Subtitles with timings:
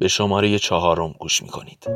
[0.00, 1.86] به شماره چهارم گوش می‌کنید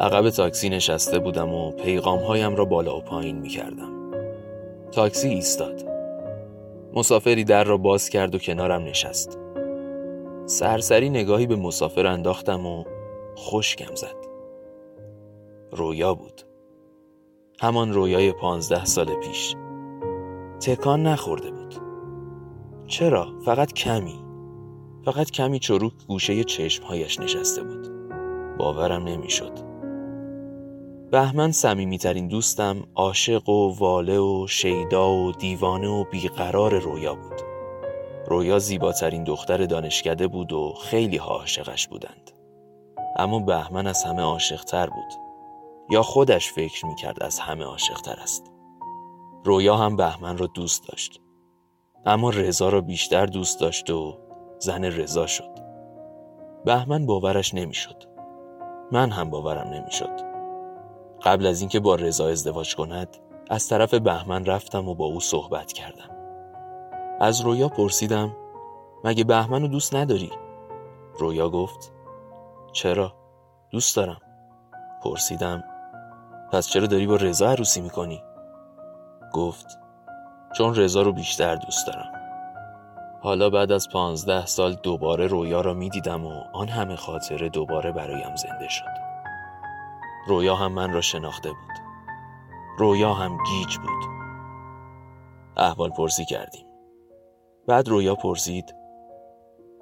[0.00, 3.92] عقب تاکسی نشسته بودم و پیغام هایم را بالا و پایین می کردم.
[4.92, 5.84] تاکسی ایستاد.
[6.94, 9.39] مسافری در را باز کرد و کنارم نشست.
[10.50, 12.84] سرسری نگاهی به مسافر انداختم و
[13.38, 14.16] خشکم زد.
[15.72, 16.42] رویا بود.
[17.60, 19.56] همان رویای پانزده سال پیش.
[20.60, 21.74] تکان نخورده بود.
[22.86, 24.24] چرا؟ فقط کمی.
[25.04, 27.88] فقط کمی چروک گوشه چشمهایش نشسته بود.
[28.58, 29.52] باورم نمی‌شد.
[31.10, 37.49] بهمن صمیمیترین دوستم عاشق و واله و شیدا و دیوانه و بیقرار رویا بود
[38.30, 42.30] رویا زیباترین دختر دانشکده بود و خیلی ها عاشقش بودند.
[43.16, 45.12] اما بهمن از همه عاشقتر بود.
[45.90, 48.52] یا خودش فکر می‌کرد از همه عاشقتر است.
[49.44, 51.20] رویا هم بهمن را دوست داشت.
[52.06, 54.18] اما رضا را بیشتر دوست داشت و
[54.58, 55.58] زن رضا شد.
[56.64, 58.04] بهمن باورش نمی‌شد.
[58.92, 60.20] من هم باورم نمی‌شد.
[61.22, 63.16] قبل از اینکه با رضا ازدواج کند
[63.50, 66.19] از طرف بهمن رفتم و با او صحبت کردم.
[67.22, 68.36] از رویا پرسیدم
[69.04, 70.30] مگه بهمن رو دوست نداری؟
[71.18, 71.92] رویا گفت
[72.72, 73.12] چرا؟
[73.70, 74.20] دوست دارم
[75.02, 75.64] پرسیدم
[76.52, 78.22] پس چرا داری با رضا عروسی می‌کنی؟
[79.32, 79.78] گفت
[80.56, 82.12] چون رضا رو بیشتر دوست دارم
[83.22, 88.36] حالا بعد از پانزده سال دوباره رویا را می‌دیدم و آن همه خاطره دوباره برایم
[88.36, 89.00] زنده شد
[90.26, 91.78] رویا هم من را شناخته بود
[92.78, 94.04] رویا هم گیج بود
[95.56, 96.69] احوال پرسی کردیم
[97.70, 98.74] بعد رویا پرسید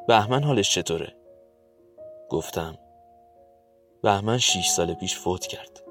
[0.08, 1.16] بهمن حالش چطوره؟
[2.30, 2.78] گفتم
[4.02, 5.82] بهمن شیش سال پیش فوت کرد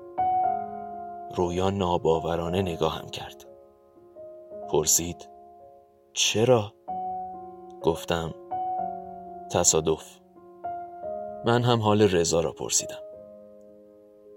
[1.35, 3.45] رویا ناباورانه نگاهم کرد
[4.69, 5.29] پرسید
[6.13, 6.73] چرا؟
[7.81, 8.33] گفتم
[9.51, 10.19] تصادف
[11.45, 13.01] من هم حال رضا را پرسیدم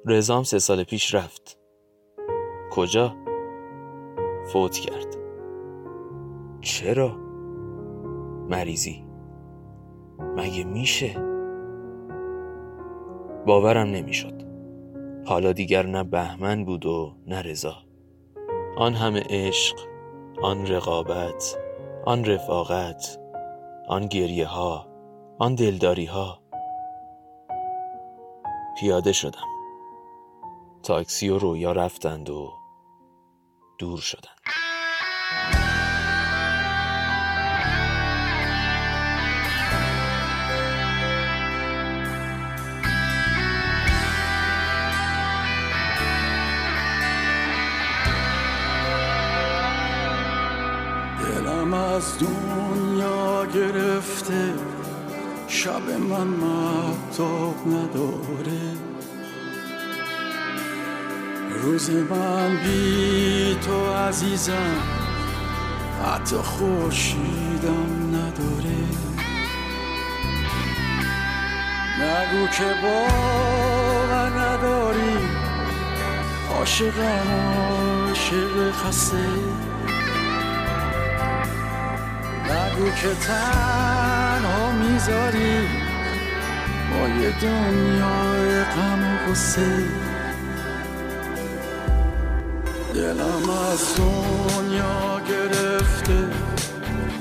[0.07, 1.59] رزام سه سال پیش رفت
[2.73, 3.15] کجا؟
[4.53, 5.17] فوت کرد
[6.61, 7.30] چرا؟
[8.51, 9.05] مریضی.
[10.19, 11.15] مگه میشه؟
[13.47, 14.43] باورم نمی‌شد.
[15.27, 17.77] حالا دیگر نه بهمن بود و نه رضا.
[18.77, 19.77] آن همه عشق
[20.43, 21.59] آن رقابت
[22.05, 23.19] آن رفاقت
[23.89, 24.87] آن گریه ها
[25.39, 26.39] آن دلداری ها
[28.81, 29.49] پیاده شدم.
[30.83, 32.53] تاکسی و رویا رفتند و
[33.79, 34.41] دور شدند.
[51.61, 54.55] دلم از دنیا گرفته.
[55.49, 58.75] شب من محتاب نداره.
[61.63, 64.77] روز من بی تو عزیزم
[66.05, 68.81] حتی خوشیدم نداره.
[72.01, 75.19] نگو که باور نداری
[76.51, 77.29] عاشقم
[78.09, 79.70] عاشق خسته.
[82.81, 85.69] نگو که تنها می‌ذاری.
[86.91, 89.85] با یه دنیا غم و غصه.
[92.95, 96.29] دلم از دنیا گرفته.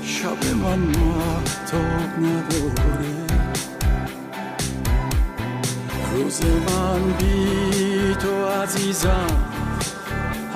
[0.02, 3.14] شب من محتاب نداره.
[6.12, 9.36] روز من بی تو عزیزم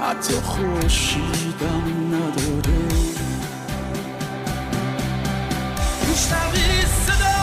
[0.03, 3.24] حتی خوشیدم نداره.
[6.15, 7.34] estabelecido.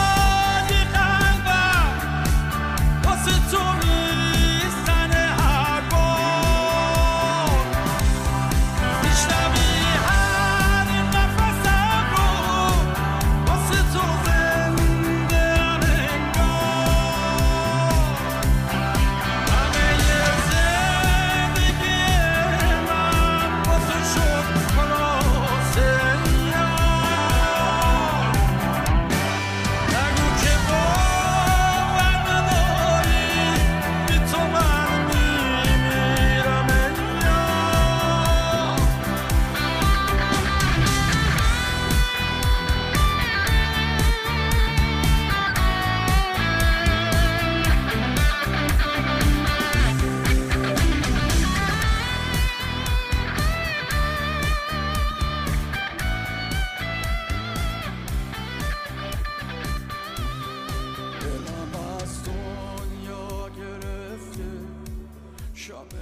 [65.61, 66.00] شب